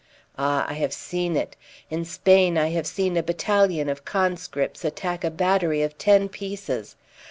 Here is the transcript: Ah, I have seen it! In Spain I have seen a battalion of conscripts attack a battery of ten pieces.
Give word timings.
Ah, 0.35 0.65
I 0.67 0.73
have 0.73 0.93
seen 0.93 1.35
it! 1.37 1.55
In 1.91 2.05
Spain 2.05 2.57
I 2.57 2.69
have 2.69 2.87
seen 2.87 3.15
a 3.17 3.21
battalion 3.21 3.87
of 3.87 4.03
conscripts 4.03 4.83
attack 4.83 5.23
a 5.23 5.29
battery 5.29 5.83
of 5.83 5.95
ten 5.99 6.27
pieces. 6.27 6.95